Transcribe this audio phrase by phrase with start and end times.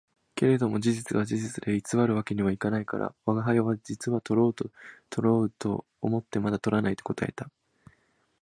[0.33, 4.71] けれども事実は事実で偽る訳には行かないから、吾輩は「実はとろうと
[5.21, 7.51] ろうと思ってまだ捕らない」と答えた